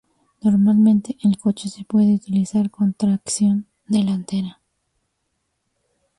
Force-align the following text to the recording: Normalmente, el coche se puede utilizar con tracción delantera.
Normalmente, 0.41 1.15
el 1.23 1.37
coche 1.37 1.69
se 1.69 1.83
puede 1.85 2.15
utilizar 2.15 2.71
con 2.71 2.95
tracción 2.95 3.67
delantera. 3.85 4.59